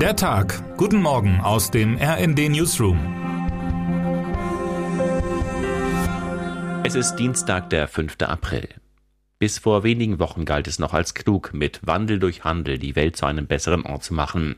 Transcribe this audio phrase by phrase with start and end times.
[0.00, 0.76] Der Tag.
[0.76, 2.98] Guten Morgen aus dem RND Newsroom.
[6.84, 8.16] Es ist Dienstag, der 5.
[8.20, 8.68] April.
[9.38, 13.16] Bis vor wenigen Wochen galt es noch als klug, mit Wandel durch Handel die Welt
[13.16, 14.56] zu einem besseren Ort zu machen.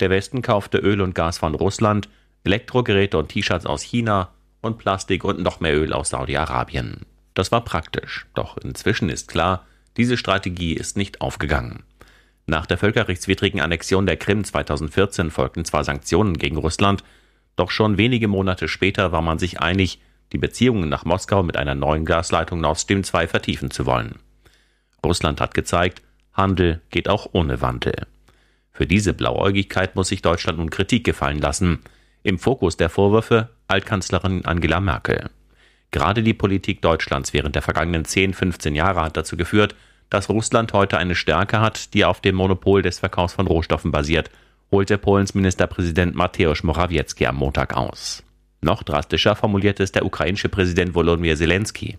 [0.00, 2.08] Der Westen kaufte Öl und Gas von Russland,
[2.42, 7.06] Elektrogeräte und T-Shirts aus China und Plastik und noch mehr Öl aus Saudi-Arabien.
[7.34, 9.64] Das war praktisch, doch inzwischen ist klar,
[9.96, 11.84] diese Strategie ist nicht aufgegangen.
[12.46, 17.04] Nach der völkerrechtswidrigen Annexion der Krim 2014 folgten zwar Sanktionen gegen Russland,
[17.56, 20.00] doch schon wenige Monate später war man sich einig,
[20.32, 24.18] die Beziehungen nach Moskau mit einer neuen Gasleitung Nord Stream 2 vertiefen zu wollen.
[25.04, 28.06] Russland hat gezeigt, Handel geht auch ohne Wandel.
[28.72, 31.80] Für diese Blauäugigkeit muss sich Deutschland nun Kritik gefallen lassen.
[32.22, 35.28] Im Fokus der Vorwürfe Altkanzlerin Angela Merkel.
[35.90, 39.74] Gerade die Politik Deutschlands während der vergangenen 10, 15 Jahre hat dazu geführt,
[40.12, 44.30] dass Russland heute eine Stärke hat, die auf dem Monopol des Verkaufs von Rohstoffen basiert,
[44.70, 48.22] holte Polens Ministerpräsident Mateusz Morawiecki am Montag aus.
[48.60, 51.96] Noch drastischer formulierte es der ukrainische Präsident Volodymyr Zelensky.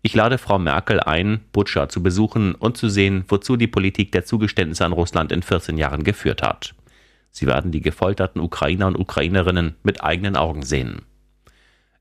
[0.00, 4.24] Ich lade Frau Merkel ein, Butscha zu besuchen und zu sehen, wozu die Politik der
[4.24, 6.74] Zugeständnisse an Russland in 14 Jahren geführt hat.
[7.32, 11.02] Sie werden die gefolterten Ukrainer und Ukrainerinnen mit eigenen Augen sehen.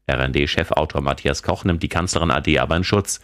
[0.08, 3.20] RND-Chefautor Matthias Koch nimmt die Kanzlerin AD aber in Schutz.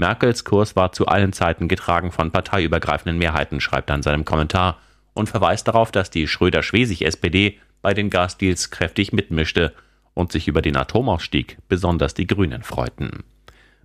[0.00, 4.78] Merkels Kurs war zu allen Zeiten getragen von parteiübergreifenden Mehrheiten, schreibt er in seinem Kommentar
[5.12, 9.74] und verweist darauf, dass die Schröder-Schwesig-SPD bei den Gasdeals kräftig mitmischte
[10.14, 13.24] und sich über den Atomausstieg besonders die Grünen freuten.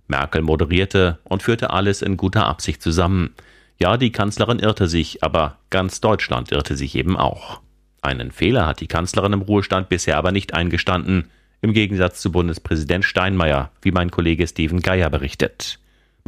[0.08, 3.34] Merkel moderierte und führte alles in guter Absicht zusammen.
[3.78, 7.60] Ja, die Kanzlerin irrte sich, aber ganz Deutschland irrte sich eben auch.
[8.00, 13.04] Einen Fehler hat die Kanzlerin im Ruhestand bisher aber nicht eingestanden, im Gegensatz zu Bundespräsident
[13.04, 15.78] Steinmeier, wie mein Kollege Steven Geier berichtet.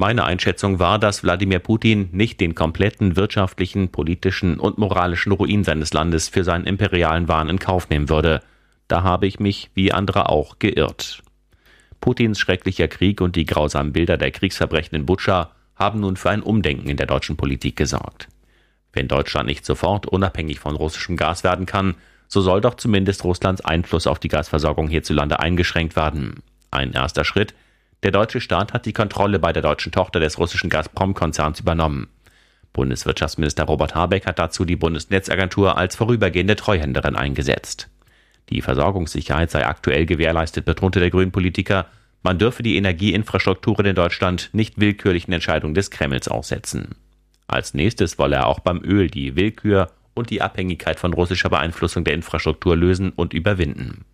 [0.01, 5.93] Meine Einschätzung war, dass Wladimir Putin nicht den kompletten wirtschaftlichen, politischen und moralischen Ruin seines
[5.93, 8.41] Landes für seinen imperialen Wahn in Kauf nehmen würde.
[8.87, 11.25] Da habe ich mich, wie andere auch, geirrt.
[12.01, 16.45] Putins schrecklicher Krieg und die grausamen Bilder der Kriegsverbrechen in Butscha haben nun für ein
[16.45, 18.29] Umdenken in der deutschen Politik gesorgt.
[18.93, 21.97] Wenn Deutschland nicht sofort unabhängig von russischem Gas werden kann,
[22.29, 26.45] so soll doch zumindest Russlands Einfluss auf die Gasversorgung hierzulande eingeschränkt werden.
[26.71, 27.53] Ein erster Schritt
[28.03, 32.09] der deutsche Staat hat die Kontrolle bei der deutschen Tochter des russischen Gazprom-Konzerns übernommen.
[32.73, 37.89] Bundeswirtschaftsminister Robert Habeck hat dazu die Bundesnetzagentur als vorübergehende Treuhänderin eingesetzt.
[38.51, 41.87] Die Versorgungssicherheit sei aktuell gewährleistet, betonte der Grünpolitiker.
[42.23, 46.95] Man dürfe die Energieinfrastrukturen in Deutschland nicht willkürlichen Entscheidungen des Kremls aussetzen.
[47.47, 52.05] Als nächstes wolle er auch beim Öl die Willkür und die Abhängigkeit von russischer Beeinflussung
[52.05, 54.05] der Infrastruktur lösen und überwinden.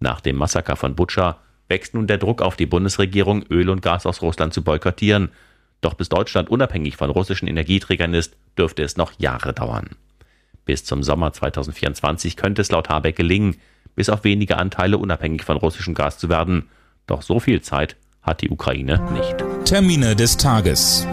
[0.00, 1.38] Nach dem Massaker von Butscha
[1.72, 5.30] wächst nun der Druck auf die Bundesregierung, Öl und Gas aus Russland zu boykottieren.
[5.80, 9.88] Doch bis Deutschland unabhängig von russischen Energieträgern ist, dürfte es noch Jahre dauern.
[10.66, 13.56] Bis zum Sommer 2024 könnte es laut Habeck gelingen,
[13.96, 16.68] bis auf wenige Anteile unabhängig von russischem Gas zu werden.
[17.06, 19.36] Doch so viel Zeit hat die Ukraine nicht.
[19.64, 21.06] Termine des Tages.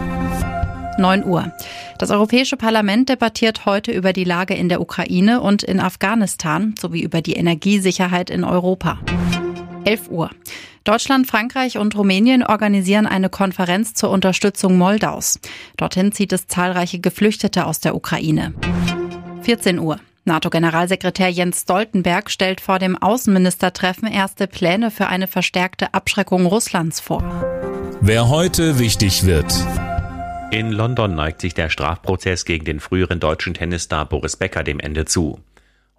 [0.98, 1.50] 9 Uhr.
[1.98, 7.00] Das Europäische Parlament debattiert heute über die Lage in der Ukraine und in Afghanistan sowie
[7.00, 8.98] über die Energiesicherheit in Europa.
[9.84, 10.30] 11 Uhr.
[10.84, 15.38] Deutschland, Frankreich und Rumänien organisieren eine Konferenz zur Unterstützung Moldaus.
[15.76, 18.54] Dorthin zieht es zahlreiche Geflüchtete aus der Ukraine.
[19.42, 19.98] 14 Uhr.
[20.24, 27.22] NATO-Generalsekretär Jens Stoltenberg stellt vor dem Außenministertreffen erste Pläne für eine verstärkte Abschreckung Russlands vor.
[28.00, 29.54] Wer heute wichtig wird.
[30.50, 35.04] In London neigt sich der Strafprozess gegen den früheren deutschen Tennisstar Boris Becker dem Ende
[35.04, 35.40] zu.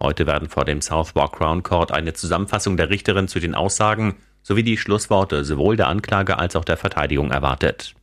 [0.02, 4.64] Heute werden vor dem Southwark Crown Court eine Zusammenfassung der Richterin zu den Aussagen sowie
[4.64, 7.94] die Schlussworte sowohl der Anklage als auch der Verteidigung erwartet.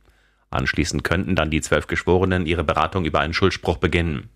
[0.49, 4.29] Anschließend könnten dann die zwölf Geschworenen ihre Beratung über einen Schuldspruch beginnen.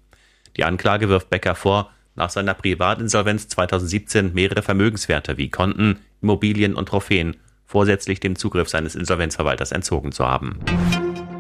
[0.57, 6.89] Die Anklage wirft Becker vor, nach seiner Privatinsolvenz 2017 mehrere Vermögenswerte wie Konten, Immobilien und
[6.89, 10.59] Trophäen vorsätzlich dem Zugriff seines Insolvenzverwalters entzogen zu haben.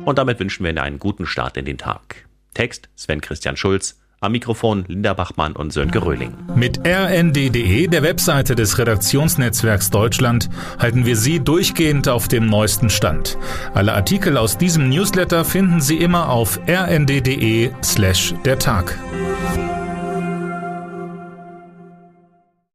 [0.05, 2.27] Und damit wünschen wir Ihnen einen guten Start in den Tag.
[2.53, 6.33] Text Sven Christian Schulz, am Mikrofon Linda Bachmann und Sönke Röhling.
[6.55, 10.49] Mit rnd.de, der Webseite des Redaktionsnetzwerks Deutschland,
[10.79, 13.37] halten wir Sie durchgehend auf dem neuesten Stand.
[13.73, 18.97] Alle Artikel aus diesem Newsletter finden Sie immer auf rnd.de slash der Tag.